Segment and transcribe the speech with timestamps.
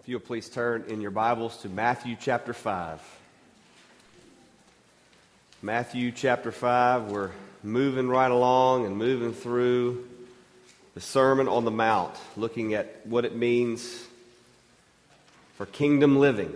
[0.00, 3.00] If you'll please turn in your Bibles to Matthew chapter 5.
[5.60, 7.32] Matthew chapter 5, we're
[7.64, 10.06] moving right along and moving through
[10.94, 14.06] the Sermon on the Mount, looking at what it means
[15.56, 16.52] for kingdom living.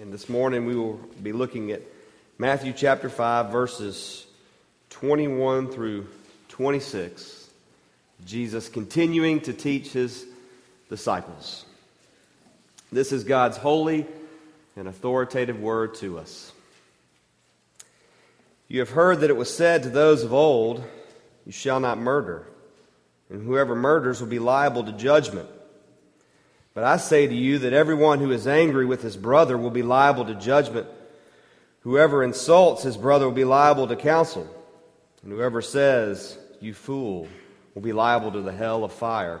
[0.00, 1.82] And this morning we will be looking at
[2.38, 4.26] Matthew chapter 5, verses
[4.88, 6.08] 21 through
[6.48, 7.48] 26.
[8.24, 10.24] Jesus continuing to teach his
[10.90, 11.64] disciples.
[12.92, 14.06] This is God's holy
[14.76, 16.52] and authoritative word to us.
[18.68, 20.84] You have heard that it was said to those of old,
[21.46, 22.46] You shall not murder,
[23.30, 25.48] and whoever murders will be liable to judgment.
[26.74, 29.82] But I say to you that everyone who is angry with his brother will be
[29.82, 30.86] liable to judgment.
[31.80, 34.48] Whoever insults his brother will be liable to council.
[35.22, 37.28] And whoever says, You fool,
[37.74, 39.40] will be liable to the hell of fire.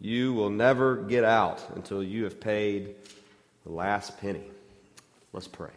[0.00, 2.94] you will never get out until you have paid
[3.64, 4.44] the last penny.
[5.32, 5.70] Let's pray.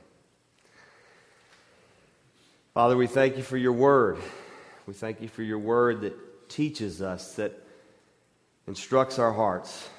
[2.74, 4.18] Father, we thank you for your word.
[4.88, 7.54] We thank you for your word that teaches us, that
[8.68, 9.90] instructs our hearts.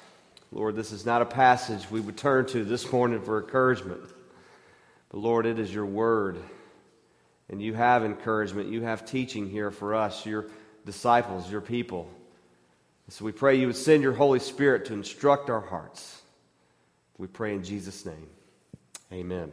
[0.51, 4.01] Lord, this is not a passage we would turn to this morning for encouragement.
[5.09, 6.37] But Lord, it is your word.
[7.49, 8.69] And you have encouragement.
[8.69, 10.47] You have teaching here for us, your
[10.85, 12.09] disciples, your people.
[13.09, 16.21] So we pray you would send your Holy Spirit to instruct our hearts.
[17.17, 18.27] We pray in Jesus' name.
[19.11, 19.51] Amen.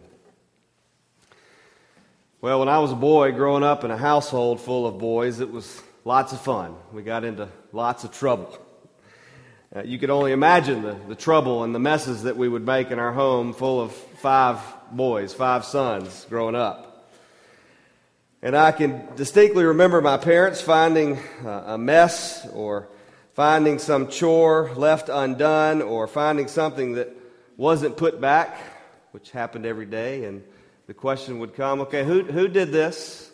[2.41, 5.51] Well, when I was a boy growing up in a household full of boys, it
[5.51, 6.75] was lots of fun.
[6.91, 8.59] We got into lots of trouble.
[9.77, 12.91] Uh, you could only imagine the, the trouble and the messes that we would make
[12.91, 14.59] in our home full of five
[14.91, 17.11] boys, five sons growing up.
[18.43, 22.89] And I can distinctly remember my parents finding uh, a mess or
[23.41, 27.09] finding some chore left undone or finding something that
[27.57, 28.59] wasn't put back,
[29.13, 30.25] which happened every day.
[30.25, 30.45] And
[30.87, 33.33] the question would come okay, who, who did this?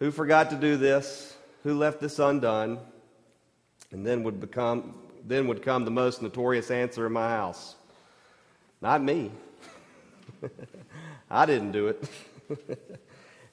[0.00, 1.34] Who forgot to do this?
[1.62, 2.78] Who left this undone?
[3.90, 4.92] And then would become
[5.24, 7.76] then would come the most notorious answer in my house.
[8.82, 9.30] Not me.
[11.30, 12.04] I didn't do it.
[12.50, 13.00] it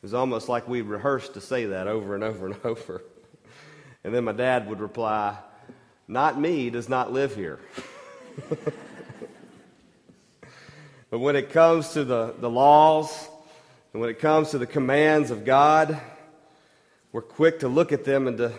[0.02, 3.02] was almost like we rehearsed to say that over and over and over.
[4.08, 5.36] And then my dad would reply,
[6.08, 7.60] Not me, does not live here.
[11.10, 13.28] but when it comes to the, the laws,
[13.92, 16.00] and when it comes to the commands of God,
[17.12, 18.54] we're quick to look at them and to,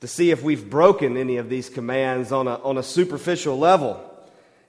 [0.00, 4.02] to see if we've broken any of these commands on a, on a superficial level.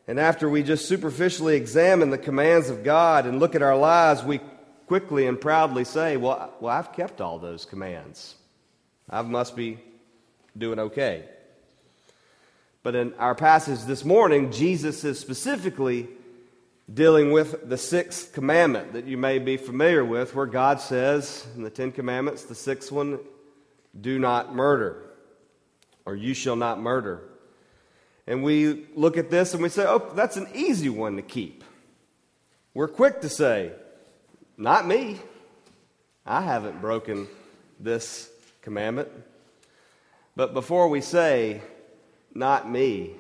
[0.10, 4.24] And after we just superficially examine the commands of God and look at our lives,
[4.26, 4.42] we
[4.88, 8.36] quickly and proudly say, Well, well I've kept all those commands.
[9.10, 9.80] I must be
[10.58, 11.26] doing okay.
[12.84, 16.08] But in our passage this morning, Jesus is specifically
[16.92, 21.64] dealing with the sixth commandment that you may be familiar with, where God says in
[21.64, 23.20] the Ten Commandments, the sixth one,
[24.00, 25.04] do not murder,
[26.06, 27.22] or you shall not murder.
[28.28, 31.64] And we look at this and we say, oh, that's an easy one to keep.
[32.74, 33.74] We're quick to say,
[34.58, 35.20] not me.
[36.26, 37.28] I haven't broken
[37.80, 38.30] this
[38.62, 39.10] commandment.
[40.42, 41.62] But before we say,
[42.34, 43.12] not me,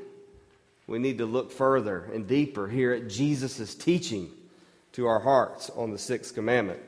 [0.87, 4.31] we need to look further and deeper here at Jesus' teaching
[4.93, 6.79] to our hearts on the sixth commandment.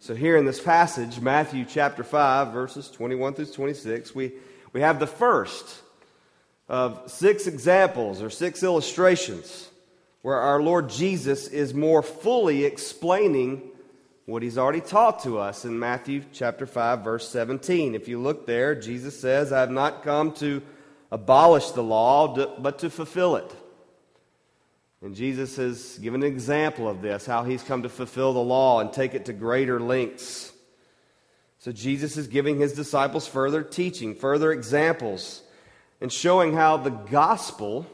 [0.00, 4.32] So, here in this passage, Matthew chapter 5, verses 21 through 26, we,
[4.72, 5.82] we have the first
[6.66, 9.68] of six examples or six illustrations
[10.22, 13.60] where our Lord Jesus is more fully explaining
[14.26, 17.94] what he's already taught to us in Matthew chapter 5 verse 17.
[17.94, 20.62] If you look there, Jesus says, "I have not come to
[21.12, 23.54] abolish the law, but to fulfill it."
[25.02, 28.80] And Jesus has given an example of this, how he's come to fulfill the law
[28.80, 30.52] and take it to greater lengths.
[31.58, 35.42] So Jesus is giving his disciples further teaching, further examples,
[36.00, 37.86] and showing how the gospel,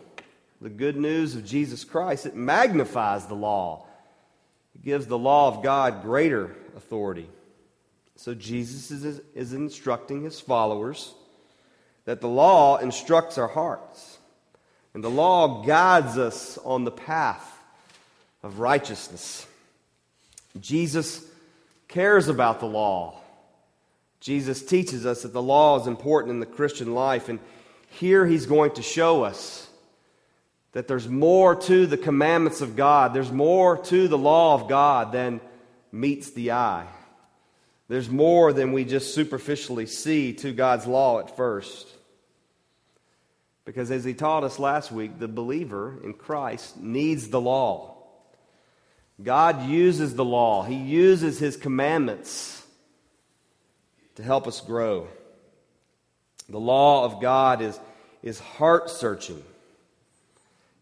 [0.61, 3.87] the good news of Jesus Christ, it magnifies the law
[4.85, 7.29] gives the law of God greater authority.
[8.17, 11.15] So Jesus is, is instructing his followers
[12.05, 14.19] that the law instructs our hearts.
[14.95, 17.59] And the law guides us on the path
[18.43, 19.47] of righteousness.
[20.61, 21.25] Jesus
[21.89, 23.21] cares about the law.
[24.21, 27.29] Jesus teaches us that the law is important in the Christian life.
[27.29, 27.39] And
[27.89, 29.70] here he's going to show us
[30.73, 35.13] that there's more to the commandments of God, there's more to the law of God
[35.13, 35.41] than
[35.93, 36.87] meets the eye.
[37.89, 41.89] There's more than we just superficially see to God's law at first.
[43.65, 47.97] Because as he taught us last week, the believer in Christ needs the law.
[49.23, 52.65] God uses the law, He uses His commandments
[54.15, 55.09] to help us grow.
[56.49, 57.79] The law of God is,
[58.23, 59.43] is heart searching.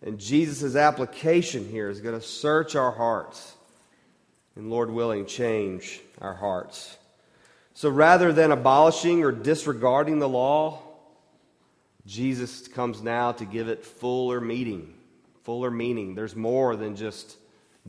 [0.03, 3.55] And Jesus' application here is going to search our hearts
[4.55, 6.97] and, Lord willing, change our hearts.
[7.75, 10.81] So rather than abolishing or disregarding the law,
[12.07, 14.95] Jesus comes now to give it fuller meaning.
[15.45, 16.15] Fuller meaning.
[16.15, 17.37] There's more than just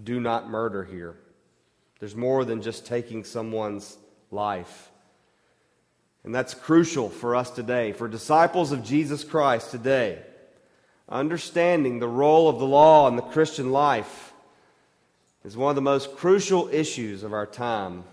[0.02, 1.16] do not murder here.
[2.00, 3.98] There's more than just taking someone's
[4.32, 4.90] life.
[6.24, 10.20] And that's crucial for us today, for disciples of Jesus Christ today.
[11.10, 14.32] Understanding the role of the law in the Christian life
[15.44, 18.04] is one of the most crucial issues of our time.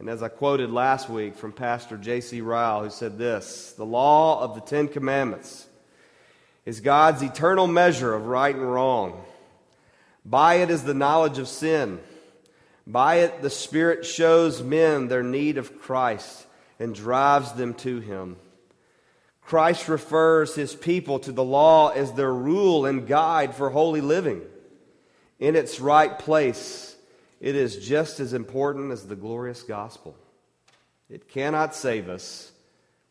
[0.00, 2.40] And as I quoted last week from Pastor J.C.
[2.40, 5.66] Ryle, who said this The law of the Ten Commandments
[6.66, 9.22] is God's eternal measure of right and wrong.
[10.24, 12.00] By it is the knowledge of sin.
[12.84, 16.46] By it, the Spirit shows men their need of Christ
[16.80, 18.36] and drives them to Him.
[19.42, 24.42] Christ refers His people to the law as their rule and guide for holy living.
[25.38, 26.94] In its right place,
[27.40, 30.14] it is just as important as the glorious gospel.
[31.08, 32.52] It cannot save us,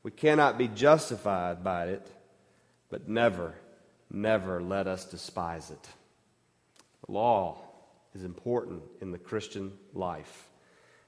[0.04, 2.08] we cannot be justified by it,
[2.90, 3.56] but never,
[4.10, 5.90] never let us despise it.
[7.06, 7.58] The law
[8.16, 10.48] is important in the Christian life.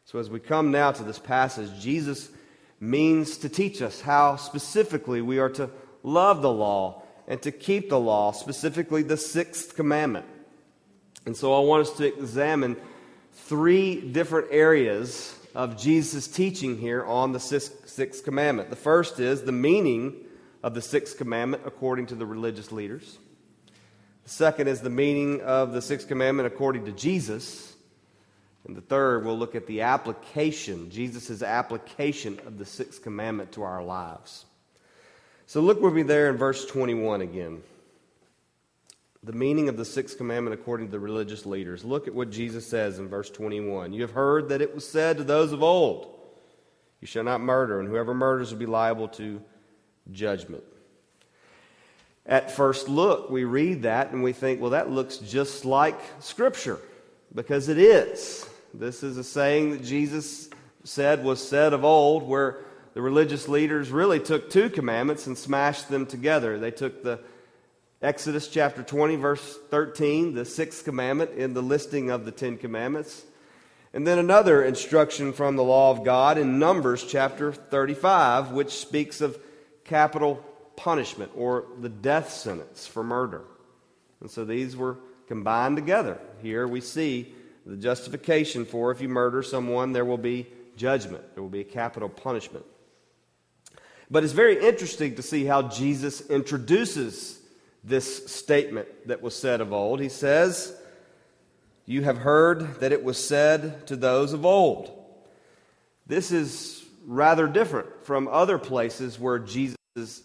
[0.06, 2.30] So, as we come now to this passage, Jesus
[2.82, 5.70] means to teach us how specifically we are to
[6.04, 10.26] love the law and to keep the law, specifically the sixth commandment.
[11.26, 12.76] And so, I want us to examine
[13.32, 18.72] three different areas of Jesus' teaching here on the sixth commandment.
[18.72, 20.16] The first is the meaning
[20.64, 23.20] of the sixth commandment according to the religious leaders.
[24.24, 27.71] The second is the meaning of the sixth commandment according to Jesus.
[28.68, 33.64] And the third, we'll look at the application, Jesus' application of the sixth commandment to
[33.64, 34.46] our lives.
[35.48, 37.62] So look with me there in verse 21 again
[39.24, 41.86] the meaning of the sixth commandment according to the religious leaders.
[41.86, 43.94] Look at what Jesus says in verse 21.
[43.94, 46.20] You have heard that it was said to those of old,
[47.02, 49.42] You shall not murder, and whoever murders will be liable to
[50.12, 50.64] judgment.
[52.26, 56.80] At first look, we read that and we think, well, that looks just like Scripture,
[57.34, 58.48] because it is.
[58.74, 60.50] This is a saying that Jesus
[60.84, 62.60] said was said of old, where
[62.94, 66.58] the religious leaders really took two commandments and smashed them together.
[66.58, 67.20] They took the
[68.02, 73.24] Exodus chapter 20, verse 13, the sixth commandment in the listing of the Ten Commandments.
[73.94, 79.20] And then another instruction from the law of God in Numbers chapter 35, which speaks
[79.20, 79.38] of
[79.84, 80.44] capital
[80.78, 83.44] punishment or the death sentence for murder.
[84.22, 84.98] And so these were
[85.28, 86.20] combined together.
[86.42, 91.44] Here we see the justification for if you murder someone, there will be judgment, there
[91.44, 92.66] will be a capital punishment.
[94.10, 97.40] But it's very interesting to see how Jesus introduces
[97.84, 100.00] this statement that was said of old.
[100.00, 100.76] He says,
[101.86, 104.92] You have heard that it was said to those of old.
[106.08, 109.78] This is rather different from other places where Jesus,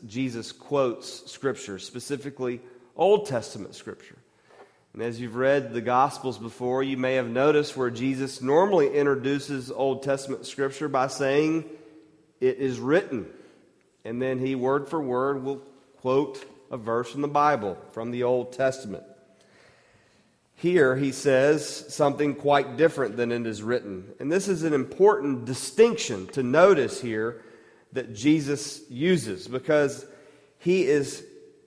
[0.07, 2.61] Jesus quotes Scripture, specifically
[2.97, 4.17] Old Testament Scripture.
[4.97, 9.71] And as you've read the Gospels before, you may have noticed where Jesus normally introduces
[9.71, 11.67] Old Testament Scripture by saying,
[12.41, 13.27] It is written.
[14.07, 15.61] And then he, word for word, will
[15.99, 19.05] quote a verse from the Bible, from the Old Testament.
[20.55, 24.15] Here he says something quite different than it is written.
[24.19, 27.43] And this is an important distinction to notice here
[27.93, 30.07] that Jesus uses because
[30.59, 31.23] he is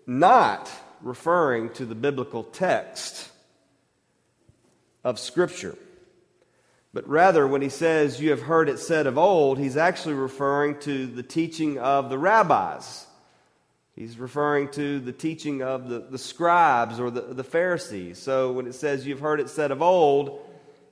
[0.08, 3.30] not referring to the biblical text
[5.04, 5.78] of Scripture.
[6.94, 10.80] But rather, when he says, You have heard it said of old, he's actually referring
[10.80, 13.06] to the teaching of the rabbis
[14.00, 18.18] He's referring to the teaching of the, the scribes or the, the Pharisees.
[18.18, 20.40] So when it says, You've heard it said of old,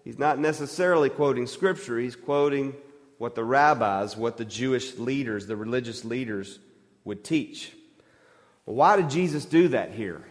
[0.04, 1.98] he's not necessarily quoting Scripture.
[1.98, 2.76] He's quoting
[3.18, 6.60] what the rabbis, what the Jewish leaders, the religious leaders
[7.06, 7.72] would teach.
[8.74, 10.26] Why did Jesus do that here?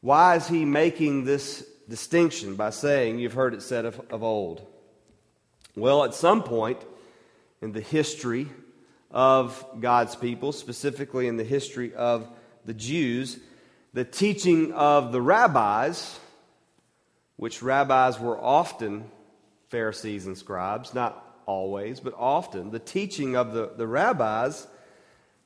[0.00, 4.66] Why is he making this distinction by saying, You've heard it said of, of old?
[5.76, 6.78] Well, at some point
[7.62, 8.48] in the history
[9.10, 12.28] of God's people, specifically in the history of
[12.64, 13.38] the Jews,
[13.92, 16.18] the teaching of the rabbis,
[17.36, 19.10] which rabbis were often
[19.68, 24.66] Pharisees and scribes, not always, but often, the teaching of the, the rabbis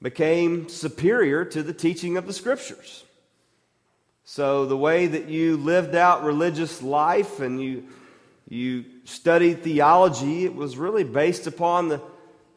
[0.02, 3.04] became superior to the teaching of the scriptures.
[4.24, 7.84] So the way that you lived out religious life and you,
[8.48, 12.00] you studied theology, it was really based upon the,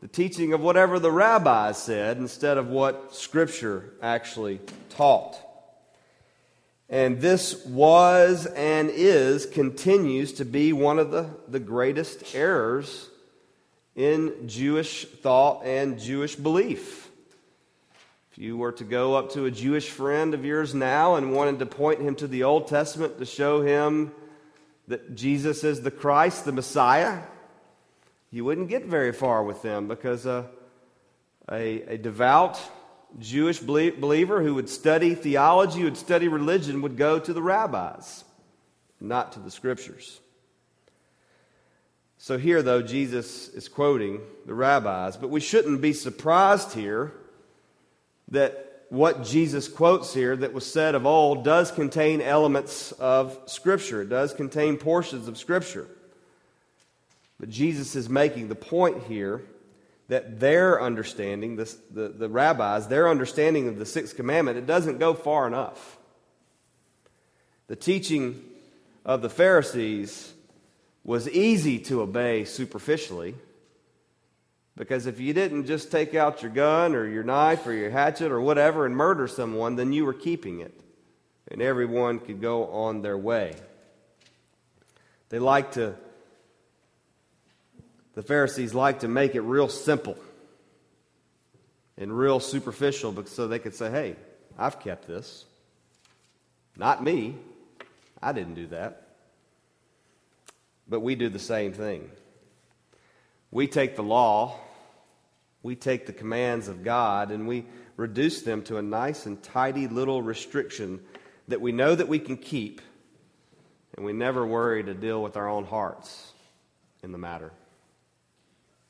[0.02, 4.60] the teaching of whatever the rabbis said instead of what scripture actually
[4.90, 5.38] taught.
[6.90, 13.10] And this was and is, continues to be one of the, the greatest errors
[13.96, 17.05] in Jewish thought and Jewish belief.
[18.36, 21.60] If you were to go up to a Jewish friend of yours now and wanted
[21.60, 24.12] to point him to the Old Testament to show him
[24.90, 27.22] that Jesus is the Christ, the Messiah,
[28.32, 30.50] you wouldn't get very far with them because a,
[31.50, 32.60] a, a devout
[33.20, 38.26] Jewish believer who would study theology, who would study religion, would go to the rabbis,
[39.00, 40.20] not to the scriptures.
[42.18, 47.14] So here, though, Jesus is quoting the rabbis, but we shouldn't be surprised here
[48.30, 54.02] that what Jesus quotes here that was said of old does contain elements of Scripture.
[54.02, 55.88] It does contain portions of Scripture.
[57.40, 59.44] But Jesus is making the point here
[60.08, 65.00] that their understanding, the, the, the rabbis, their understanding of the sixth commandment, it doesn't
[65.00, 65.98] go far enough.
[67.68, 68.44] The teaching
[69.04, 70.34] of the Pharisees
[71.04, 73.36] was easy to obey superficially.
[74.78, 78.32] Because if you didn't just take out your gun or your knife or your hatchet
[78.32, 80.78] or whatever and murder someone, then you were keeping it.
[81.50, 83.56] And everyone could go on their way.
[85.30, 85.96] They like to
[88.16, 90.18] the Pharisees like to make it real simple
[91.98, 94.16] and real superficial so they could say, hey,
[94.58, 95.46] I've kept this.
[96.78, 97.36] Not me.
[98.22, 99.02] I didn't do that.
[100.88, 102.10] But we do the same thing.
[103.52, 104.60] We take the law,
[105.66, 107.66] we take the commands of God, and we
[107.98, 111.04] reduce them to a nice and tidy little restriction
[111.48, 112.82] that we know that we can keep,
[113.98, 116.34] and we never worry to deal with our own hearts
[117.02, 117.52] in the matter.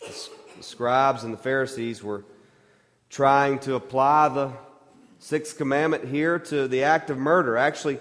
[0.01, 0.13] The
[0.59, 2.25] scribes and the Pharisees were
[3.09, 4.51] trying to apply the
[5.19, 7.99] sixth commandment here to the act of murder, actually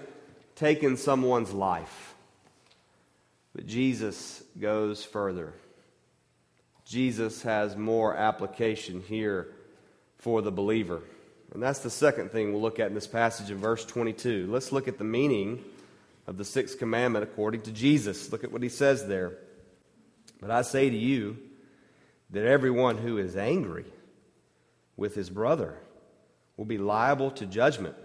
[0.57, 2.13] taking someone's life.
[3.55, 5.53] But Jesus goes further.
[6.85, 9.47] Jesus has more application here
[10.17, 11.01] for the believer.
[11.53, 14.47] And that's the second thing we'll look at in this passage in verse 22.
[14.49, 15.63] Let's look at the meaning
[16.27, 18.31] of the sixth commandment according to Jesus.
[18.31, 19.37] Look at what he says there.
[20.41, 21.37] But I say to you,
[22.31, 23.85] that everyone who is angry
[24.97, 25.77] with his brother
[26.57, 27.95] will be liable to judgment.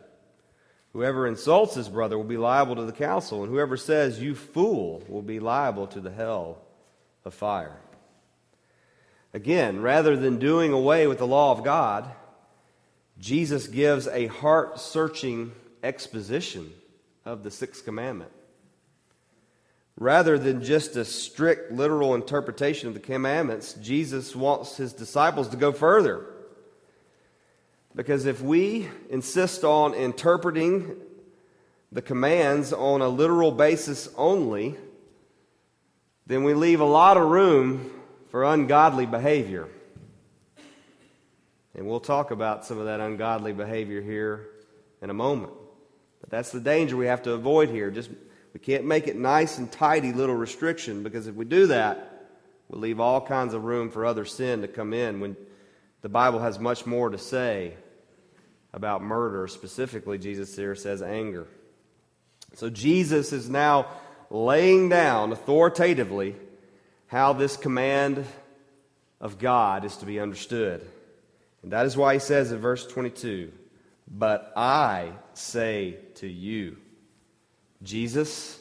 [0.93, 5.03] Whoever insults his brother will be liable to the council, and whoever says, You fool,
[5.09, 6.63] will be liable to the hell
[7.25, 7.77] of fire.
[9.33, 12.11] Again, rather than doing away with the law of God,
[13.19, 16.73] Jesus gives a heart searching exposition
[17.25, 18.33] of the sixth commandment.
[19.97, 25.57] Rather than just a strict literal interpretation of the commandments, Jesus wants his disciples to
[25.57, 26.25] go further.
[27.95, 30.97] Because if we insist on interpreting
[31.93, 34.77] the commands on a literal basis only,
[36.27, 38.00] then we leave a lot of room
[38.31, 39.69] for ungodly behavior.
[41.75, 44.49] And we'll talk about some of that ungodly behavior here
[45.03, 45.53] in a moment.
[46.21, 47.91] But that's the danger we have to avoid here.
[47.91, 48.11] Just
[48.53, 52.29] we can't make it nice and tidy little restriction because if we do that,
[52.69, 55.37] we'll leave all kinds of room for other sin to come in when
[56.03, 57.75] the Bible has much more to say
[58.73, 59.47] about murder.
[59.49, 61.47] Specifically, Jesus here says anger.
[62.55, 63.87] So Jesus is now
[64.31, 66.35] laying down authoritatively
[67.11, 68.25] how this command
[69.21, 70.87] of God is to be understood.
[71.63, 73.53] And that is why he says in verse 22
[74.09, 76.77] But I say to you,
[77.83, 78.61] Jesus,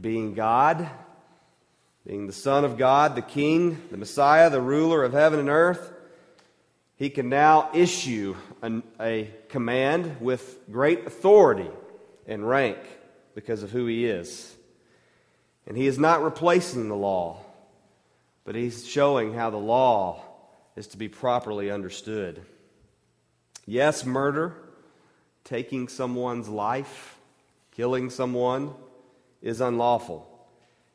[0.00, 0.88] being God,
[2.06, 5.92] being the Son of God, the King, the Messiah, the ruler of heaven and earth,
[6.94, 11.70] he can now issue an, a command with great authority
[12.28, 12.78] and rank
[13.34, 14.54] because of who he is.
[15.70, 17.38] And he is not replacing the law,
[18.42, 20.20] but he's showing how the law
[20.74, 22.44] is to be properly understood.
[23.66, 24.52] Yes, murder
[25.44, 27.16] taking someone's life,
[27.70, 28.74] killing someone,
[29.42, 30.28] is unlawful.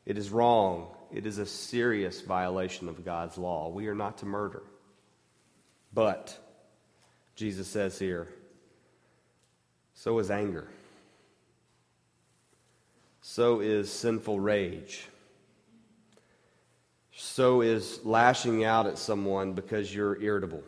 [0.04, 0.88] It is wrong.
[1.10, 3.70] It is a serious violation of God's law.
[3.70, 4.62] We are not to murder.
[5.94, 6.38] But,
[7.34, 8.28] Jesus says here,
[9.94, 10.68] so is anger.
[13.28, 15.08] So is sinful rage.
[17.12, 20.62] So is lashing out at someone because you're irritable.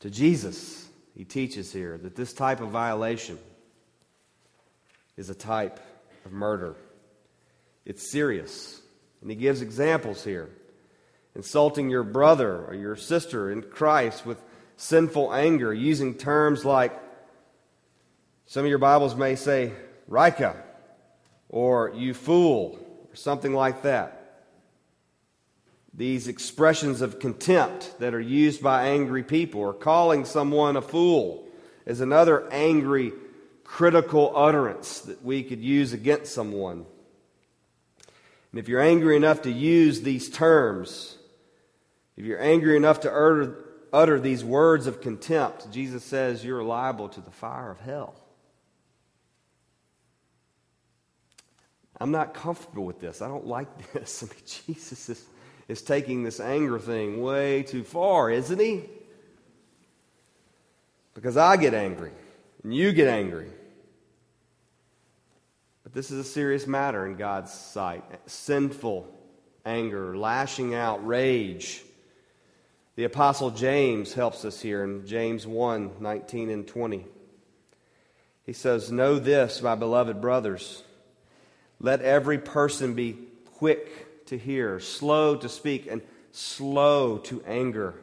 [0.00, 3.38] To Jesus, he teaches here that this type of violation
[5.18, 5.78] is a type
[6.24, 6.76] of murder.
[7.84, 8.80] It's serious.
[9.20, 10.48] And he gives examples here.
[11.34, 14.42] Insulting your brother or your sister in Christ with
[14.78, 16.98] sinful anger, using terms like
[18.46, 19.70] some of your Bibles may say,
[20.06, 20.62] Raca,
[21.48, 22.78] or you fool,
[23.10, 24.20] or something like that.
[25.92, 31.46] These expressions of contempt that are used by angry people, or calling someone a fool,
[31.86, 33.12] is another angry
[33.62, 36.86] critical utterance that we could use against someone.
[38.50, 41.18] And if you're angry enough to use these terms,
[42.16, 47.08] if you're angry enough to utter, utter these words of contempt, Jesus says you're liable
[47.08, 48.23] to the fire of hell.
[52.00, 53.22] I'm not comfortable with this.
[53.22, 54.22] I don't like this.
[54.22, 55.24] I mean, Jesus is,
[55.68, 58.84] is taking this anger thing way too far, isn't he?
[61.14, 62.10] Because I get angry
[62.62, 63.48] and you get angry.
[65.84, 68.04] But this is a serious matter in God's sight.
[68.26, 69.14] Sinful
[69.64, 71.82] anger, lashing out, rage.
[72.96, 77.06] The Apostle James helps us here in James 1 19 and 20.
[78.44, 80.82] He says, Know this, my beloved brothers.
[81.80, 83.18] Let every person be
[83.56, 86.02] quick to hear, slow to speak, and
[86.32, 87.94] slow to anger.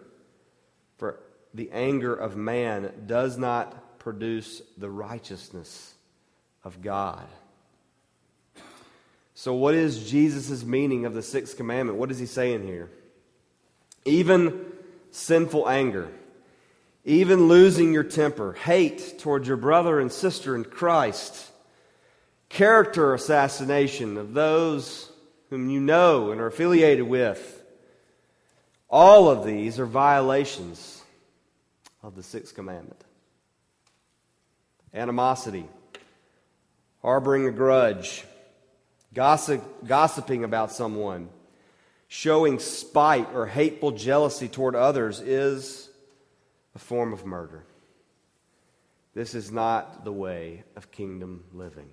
[0.97, 1.19] For
[1.53, 5.93] the anger of man does not produce the righteousness
[6.63, 7.27] of God.
[9.33, 11.98] So, what is Jesus' meaning of the sixth commandment?
[11.98, 12.89] What is he saying here?
[14.05, 14.65] Even
[15.11, 16.09] sinful anger,
[17.05, 21.50] even losing your temper, hate towards your brother and sister in Christ,
[22.51, 25.09] character assassination of those
[25.50, 27.64] whom you know and are affiliated with,
[28.90, 31.01] all of these are violations
[32.03, 33.00] of the sixth commandment
[34.94, 35.66] animosity,
[37.01, 38.25] harboring a grudge,
[39.14, 41.29] gossip, gossiping about someone,
[42.09, 45.87] showing spite or hateful jealousy toward others is
[46.75, 47.64] a form of murder.
[49.14, 51.87] This is not the way of kingdom living.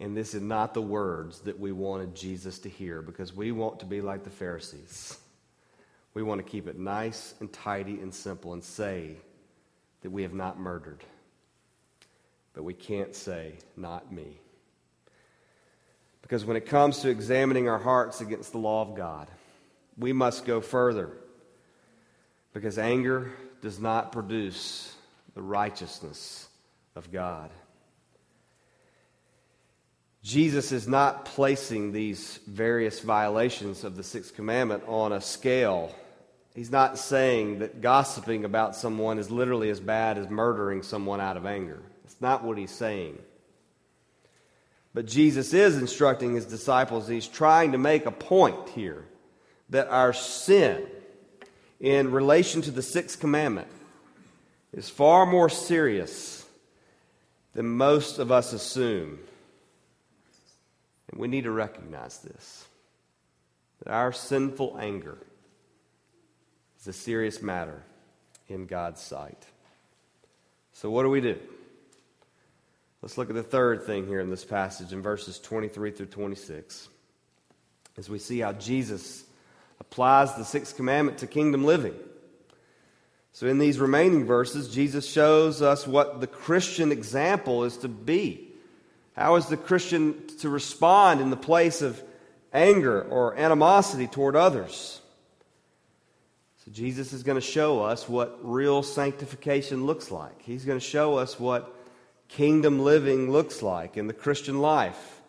[0.00, 3.80] And this is not the words that we wanted Jesus to hear because we want
[3.80, 5.18] to be like the Pharisees.
[6.14, 9.16] We want to keep it nice and tidy and simple and say,
[10.02, 11.02] that we have not murdered.
[12.54, 14.38] But we can't say, not me.
[16.22, 19.28] Because when it comes to examining our hearts against the law of God,
[19.96, 21.10] we must go further.
[22.52, 23.32] Because anger
[23.62, 24.94] does not produce
[25.34, 26.48] the righteousness
[26.94, 27.50] of God.
[30.28, 35.94] Jesus is not placing these various violations of the sixth commandment on a scale
[36.58, 41.36] He's not saying that gossiping about someone is literally as bad as murdering someone out
[41.36, 41.80] of anger.
[42.04, 43.16] It's not what he's saying.
[44.92, 49.04] But Jesus is instructing his disciples, he's trying to make a point here
[49.70, 50.84] that our sin
[51.78, 53.68] in relation to the sixth commandment
[54.72, 56.44] is far more serious
[57.54, 59.20] than most of us assume.
[61.10, 62.66] And we need to recognize this
[63.82, 65.18] that our sinful anger
[66.80, 67.82] is a serious matter
[68.48, 69.44] in God's sight.
[70.72, 71.38] So, what do we do?
[73.02, 76.88] Let's look at the third thing here in this passage in verses 23 through 26
[77.96, 79.24] as we see how Jesus
[79.80, 81.94] applies the sixth commandment to kingdom living.
[83.32, 88.47] So, in these remaining verses, Jesus shows us what the Christian example is to be.
[89.18, 92.00] How is the Christian to respond in the place of
[92.52, 95.00] anger or animosity toward others?
[96.64, 100.40] So Jesus is going to show us what real sanctification looks like.
[100.42, 101.74] He's going to show us what
[102.28, 105.20] kingdom living looks like in the Christian life.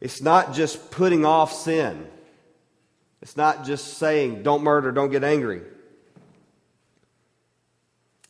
[0.00, 2.06] It's not just putting off sin.
[3.20, 5.62] It's not just saying, don't murder, don't get angry.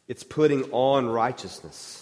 [0.08, 2.01] It's putting on righteousness.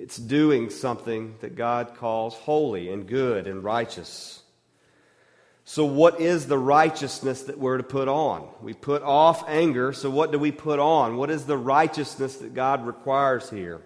[0.00, 4.42] It's doing something that God calls holy and good and righteous.
[5.66, 8.48] So, what is the righteousness that we're to put on?
[8.62, 11.18] We put off anger, so what do we put on?
[11.18, 13.82] What is the righteousness that God requires here?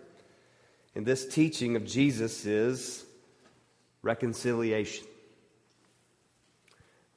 [0.95, 3.05] And this teaching of Jesus is
[4.03, 5.09] reconciliation.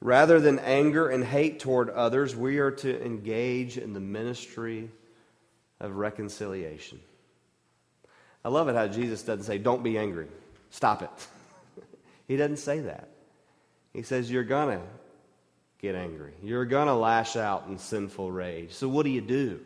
[0.00, 4.90] Rather than anger and hate toward others, we are to engage in the ministry
[5.78, 6.98] of reconciliation.
[8.48, 10.26] I love it how Jesus doesn't say, Don't be angry,
[10.70, 11.10] stop it.
[12.26, 13.10] he doesn't say that.
[13.92, 14.84] He says, You're going to
[15.82, 18.72] get angry, you're going to lash out in sinful rage.
[18.72, 19.60] So, what do you do?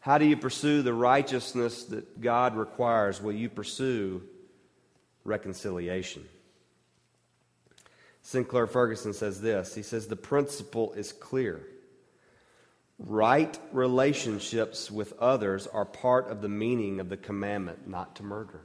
[0.00, 3.22] How do you pursue the righteousness that God requires?
[3.22, 4.24] Will you pursue
[5.22, 6.24] reconciliation?
[8.22, 11.60] Sinclair Ferguson says this He says, The principle is clear.
[13.04, 18.60] Right relationships with others are part of the meaning of the commandment not to murder.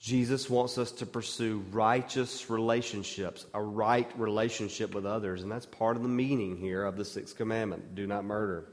[0.00, 5.96] Jesus wants us to pursue righteous relationships, a right relationship with others, and that's part
[5.96, 8.66] of the meaning here of the sixth commandment do not murder.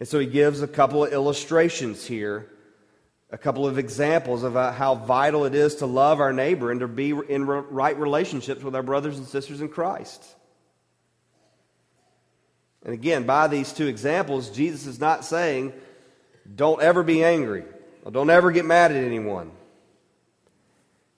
[0.00, 2.50] And so he gives a couple of illustrations here
[3.30, 6.80] a couple of examples of uh, how vital it is to love our neighbor and
[6.80, 10.24] to be in right relationships with our brothers and sisters in Christ.
[12.88, 15.74] And again, by these two examples, Jesus is not saying,
[16.56, 17.64] don't ever be angry,
[18.02, 19.50] or don't ever get mad at anyone.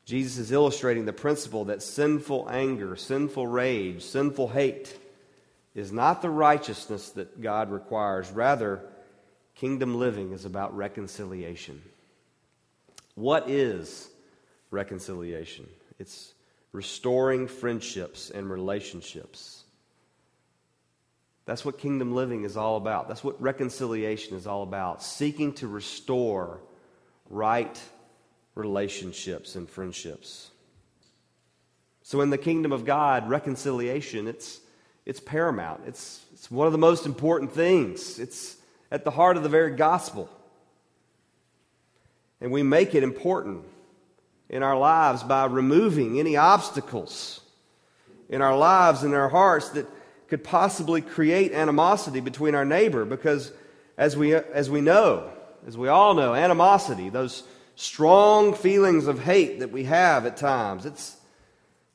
[0.04, 4.98] Jesus is illustrating the principle that sinful anger, sinful rage, sinful hate
[5.76, 8.32] is not the righteousness that God requires.
[8.32, 8.80] Rather,
[9.54, 11.80] kingdom living is about reconciliation.
[13.14, 14.08] What is
[14.72, 15.68] reconciliation?
[16.00, 16.34] It's
[16.72, 19.59] restoring friendships and relationships.
[21.50, 23.08] That's what kingdom living is all about.
[23.08, 25.02] That's what reconciliation is all about.
[25.02, 26.60] Seeking to restore
[27.28, 27.76] right
[28.54, 30.52] relationships and friendships.
[32.04, 34.60] So in the kingdom of God, reconciliation, it's,
[35.04, 35.80] it's paramount.
[35.88, 38.20] It's, it's one of the most important things.
[38.20, 38.56] It's
[38.92, 40.30] at the heart of the very gospel.
[42.40, 43.64] And we make it important
[44.48, 47.40] in our lives by removing any obstacles
[48.28, 49.88] in our lives and our hearts that
[50.30, 53.52] could possibly create animosity between our neighbor because
[53.98, 55.28] as we as we know
[55.66, 57.42] as we all know animosity those
[57.74, 61.16] strong feelings of hate that we have at times it's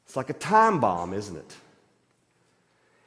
[0.06, 1.56] it's like a time bomb isn't it?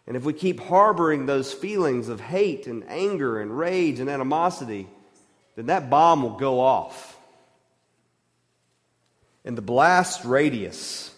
[0.06, 4.88] And if we keep harboring those feelings of hate and anger and rage and animosity
[5.56, 7.18] then that bomb will go off.
[9.44, 11.14] And the blast radius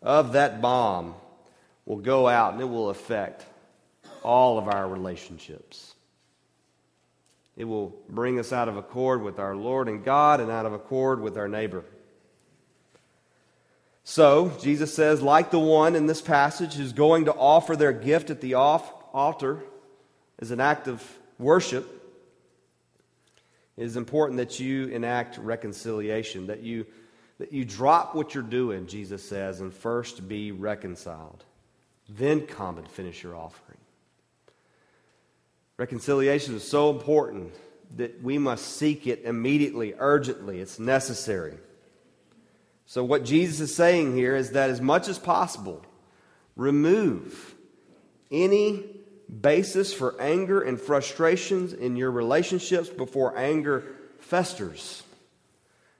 [0.00, 1.16] of that bomb
[1.92, 3.44] will go out and it will affect
[4.22, 5.94] all of our relationships.
[7.54, 10.72] It will bring us out of accord with our Lord and God and out of
[10.72, 11.84] accord with our neighbor.
[14.04, 18.30] So, Jesus says, like the one in this passage who's going to offer their gift
[18.30, 19.62] at the altar
[20.38, 21.06] as an act of
[21.38, 21.86] worship,
[23.76, 26.86] it is important that you enact reconciliation, that you
[27.38, 31.44] that you drop what you're doing, Jesus says, and first be reconciled.
[32.16, 33.78] Then come and finish your offering.
[35.76, 37.54] Reconciliation is so important
[37.96, 40.60] that we must seek it immediately, urgently.
[40.60, 41.54] It's necessary.
[42.86, 45.84] So, what Jesus is saying here is that as much as possible,
[46.56, 47.54] remove
[48.30, 48.84] any
[49.40, 53.84] basis for anger and frustrations in your relationships before anger
[54.18, 55.02] festers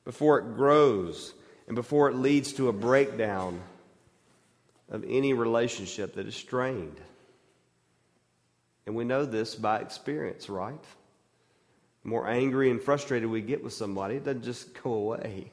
[0.04, 1.34] before it grows,
[1.66, 3.60] and before it leads to a breakdown
[4.92, 7.00] of any relationship that is strained.
[8.86, 10.84] And we know this by experience, right?
[12.02, 15.50] The more angry and frustrated we get with somebody, it doesn't just go away.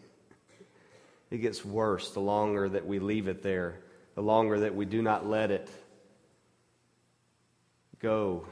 [1.32, 3.80] It gets worse the longer that we leave it there,
[4.16, 5.70] the longer that we do not let it
[8.00, 8.46] go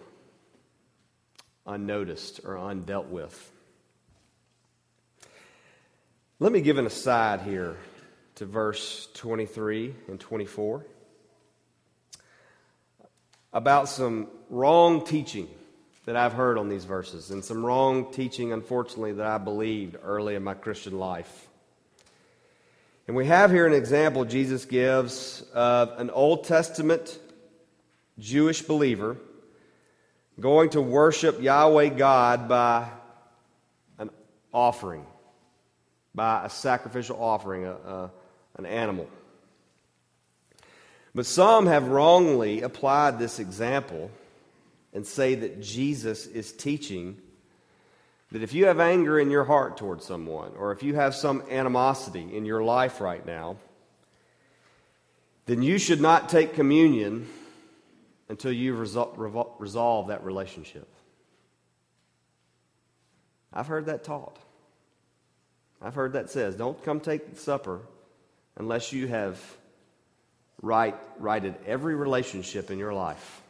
[1.66, 3.52] unnoticed or undealt with.
[6.40, 7.76] Let me give an aside here
[8.38, 10.86] to verse 23 and 24
[13.52, 15.48] about some wrong teaching
[16.06, 20.36] that I've heard on these verses, and some wrong teaching, unfortunately, that I believed early
[20.36, 21.48] in my Christian life.
[23.08, 27.20] And we have here an example Jesus gives of an Old Testament
[28.20, 29.18] Jewish believer
[30.40, 32.88] going to worship Yahweh God by
[33.98, 34.12] an
[34.54, 35.06] offering
[36.18, 38.12] by a sacrificial offering, a, a,
[38.58, 39.08] an animal.
[41.16, 44.12] But some have wrongly applied this example
[44.94, 47.18] and say that Jesus is teaching
[48.32, 51.44] that if you have anger in your heart towards someone, or if you have some
[51.50, 53.56] animosity in your life right now,
[55.46, 57.28] then you should not take communion
[58.28, 60.88] until you've resol- resolved that relationship.
[63.54, 64.38] I've heard that taught.
[65.82, 67.82] I've heard that says, don't come take supper
[68.58, 69.40] unless you have
[70.62, 73.42] right, righted every relationship in your life.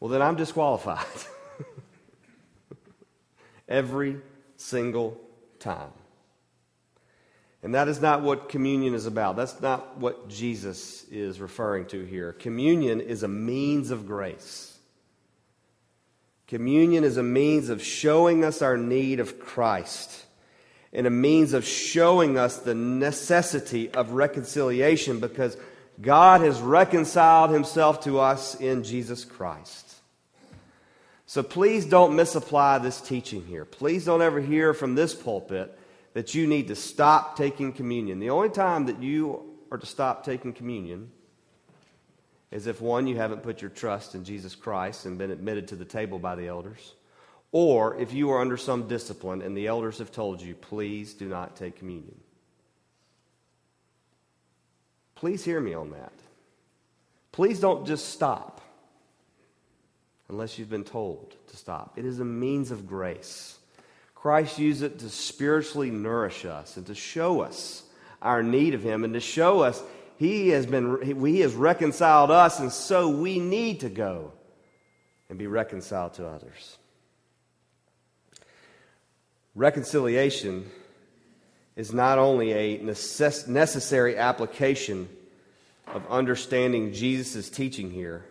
[0.00, 1.06] Well, then I'm disqualified.
[3.68, 4.18] every
[4.56, 5.20] single
[5.58, 5.90] time.
[7.62, 9.36] And that is not what communion is about.
[9.36, 12.32] That's not what Jesus is referring to here.
[12.34, 14.76] Communion is a means of grace.
[16.46, 20.23] Communion is a means of showing us our need of Christ
[20.94, 25.56] and a means of showing us the necessity of reconciliation because
[26.00, 29.94] God has reconciled himself to us in Jesus Christ.
[31.26, 33.64] So please don't misapply this teaching here.
[33.64, 35.76] Please don't ever hear from this pulpit
[36.12, 38.20] that you need to stop taking communion.
[38.20, 41.10] The only time that you are to stop taking communion
[42.52, 45.76] is if one, you haven't put your trust in Jesus Christ and been admitted to
[45.76, 46.92] the table by the elders,
[47.54, 51.28] or if you are under some discipline and the elders have told you, please do
[51.28, 52.18] not take communion.
[55.14, 56.12] Please hear me on that.
[57.30, 58.60] Please don't just stop
[60.28, 61.96] unless you've been told to stop.
[61.96, 63.56] It is a means of grace.
[64.16, 67.84] Christ used it to spiritually nourish us and to show us
[68.20, 69.80] our need of Him and to show us
[70.16, 74.32] He has been He has reconciled us, and so we need to go
[75.28, 76.78] and be reconciled to others.
[79.54, 80.68] Reconciliation
[81.76, 85.08] is not only a necess- necessary application
[85.88, 88.24] of understanding Jesus' teaching here,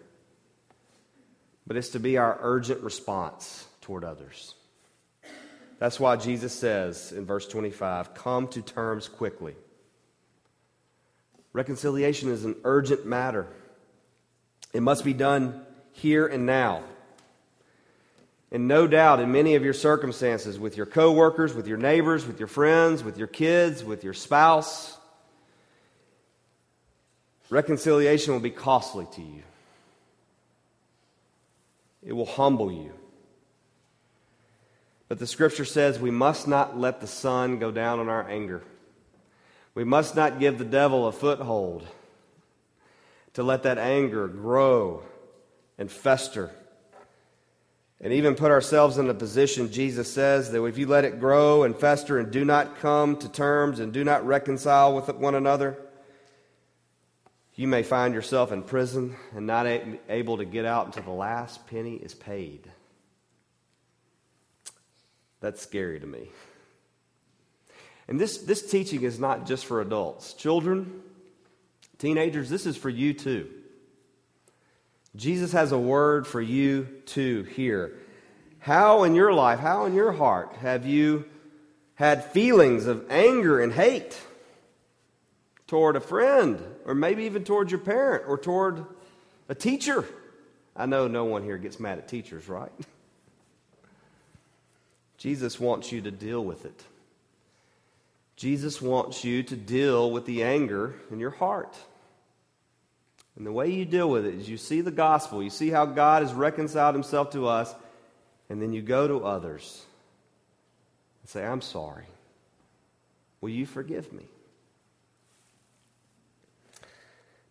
[1.65, 4.55] but it's to be our urgent response toward others.
[5.79, 9.55] That's why Jesus says in verse 25, Come to terms quickly.
[11.51, 13.47] Reconciliation is an urgent matter,
[14.73, 16.83] it must be done here and now.
[18.53, 22.37] And no doubt, in many of your circumstances, with your coworkers, with your neighbors, with
[22.37, 24.95] your friends, with your kids, with your spouse,
[27.49, 29.41] reconciliation will be costly to you.
[32.03, 32.93] It will humble you.
[35.07, 38.61] But the scripture says we must not let the sun go down on our anger.
[39.73, 41.87] We must not give the devil a foothold
[43.33, 45.01] to let that anger grow
[45.79, 46.51] and fester.
[48.03, 51.63] And even put ourselves in the position, Jesus says, that if you let it grow
[51.63, 55.77] and fester and do not come to terms and do not reconcile with one another,
[57.55, 59.65] you may find yourself in prison and not
[60.09, 62.69] able to get out until the last penny is paid.
[65.39, 66.29] That's scary to me.
[68.09, 70.33] And this, this teaching is not just for adults.
[70.33, 71.01] Children,
[71.99, 73.49] teenagers, this is for you too.
[75.15, 77.93] Jesus has a word for you too here.
[78.59, 81.25] How in your life, how in your heart have you
[81.95, 84.19] had feelings of anger and hate
[85.67, 88.85] toward a friend, or maybe even toward your parent, or toward
[89.49, 90.05] a teacher?
[90.75, 92.71] I know no one here gets mad at teachers, right?
[95.17, 96.83] Jesus wants you to deal with it.
[98.35, 101.77] Jesus wants you to deal with the anger in your heart.
[103.35, 105.85] And the way you deal with it is you see the gospel, you see how
[105.85, 107.73] God has reconciled himself to us,
[108.49, 109.83] and then you go to others
[111.21, 112.05] and say, I'm sorry.
[113.41, 114.23] Will you forgive me?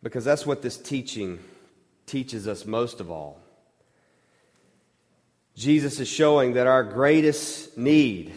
[0.03, 1.38] Because that's what this teaching
[2.07, 3.40] teaches us most of all.
[5.55, 8.33] Jesus is showing that our greatest need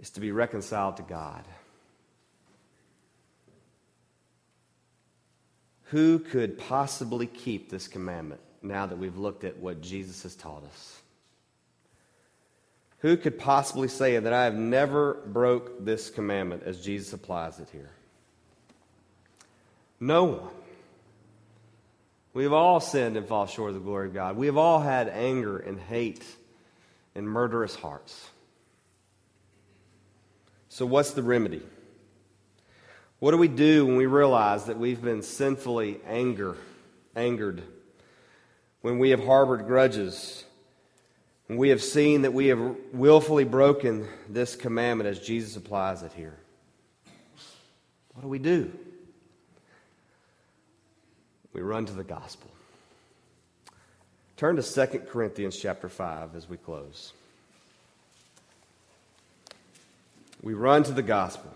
[0.00, 1.44] is to be reconciled to God.
[5.92, 10.64] Who could possibly keep this commandment now that we've looked at what Jesus has taught
[10.64, 11.02] us?
[13.00, 17.68] Who could possibly say that I have never broke this commandment as Jesus applies it
[17.72, 17.90] here?
[20.00, 20.48] No one.
[22.32, 24.38] We have all sinned and fall short of the glory of God.
[24.38, 26.24] We have all had anger and hate
[27.14, 28.30] and murderous hearts.
[30.70, 31.60] So, what's the remedy?
[33.22, 36.56] What do we do when we realize that we've been sinfully anger,
[37.14, 37.62] angered?
[38.80, 40.44] When we have harbored grudges?
[41.46, 42.58] When we have seen that we have
[42.92, 46.36] willfully broken this commandment as Jesus applies it here?
[48.14, 48.72] What do we do?
[51.52, 52.50] we run to the gospel.
[54.36, 57.12] Turn to 2 Corinthians chapter 5 as we close.
[60.42, 61.52] We run to the gospel.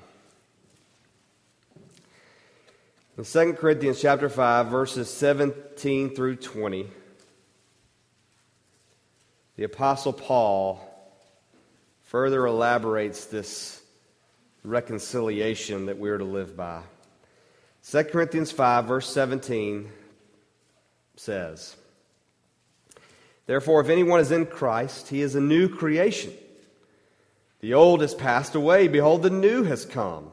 [3.19, 6.87] In 2 Corinthians chapter 5, verses 17 through 20,
[9.57, 10.79] the Apostle Paul
[12.03, 13.81] further elaborates this
[14.63, 16.83] reconciliation that we're to live by.
[17.91, 19.89] 2 Corinthians 5, verse 17
[21.17, 21.75] says,
[23.47, 26.35] Therefore, if anyone is in Christ, he is a new creation.
[27.61, 28.89] The old has passed away.
[28.89, 30.33] Behold, the new has come.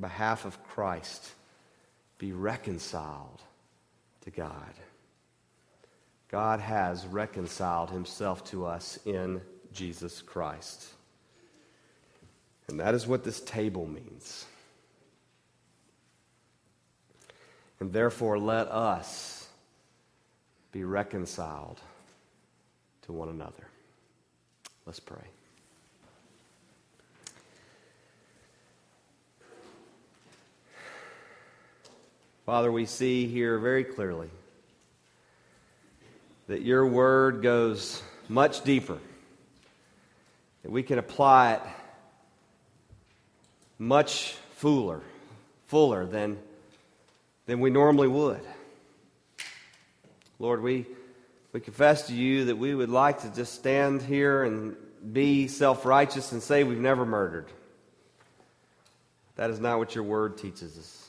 [0.00, 1.32] behalf of Christ,
[2.18, 3.40] be reconciled
[4.22, 4.74] to God.
[6.28, 10.86] God has reconciled himself to us in Jesus Christ.
[12.68, 14.46] And that is what this table means.
[17.80, 19.48] And therefore, let us
[20.70, 21.80] be reconciled
[23.02, 23.66] to one another.
[24.86, 25.26] Let's pray.
[32.44, 34.28] Father, we see here very clearly
[36.48, 38.98] that your word goes much deeper,
[40.64, 41.60] that we can apply it
[43.78, 45.02] much fuller,
[45.66, 46.36] fuller than,
[47.46, 48.40] than we normally would.
[50.40, 50.86] Lord, we,
[51.52, 54.74] we confess to you that we would like to just stand here and
[55.12, 57.46] be self righteous and say we've never murdered.
[59.36, 61.01] That is not what your word teaches us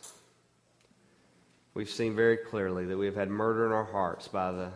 [1.74, 4.70] we've seen very clearly that we have had murder in our hearts by the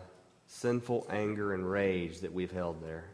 [0.46, 3.04] sinful anger and rage that we've held there.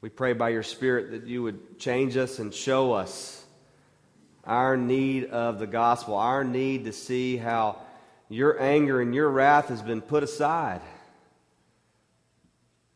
[0.00, 3.44] We pray by your Spirit that you would change us and show us
[4.44, 7.78] our need of the gospel, our need to see how
[8.28, 10.82] your anger and your wrath has been put aside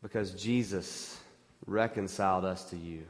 [0.01, 1.19] because Jesus
[1.65, 3.03] reconciled us to you.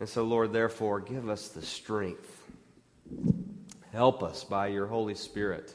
[0.00, 2.42] And so, Lord, therefore, give us the strength
[3.92, 5.74] Help us by your Holy Spirit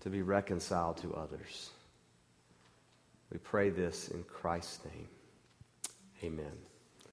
[0.00, 1.70] to be reconciled to others.
[3.30, 5.08] We pray this in Christ's name.
[6.24, 6.52] Amen.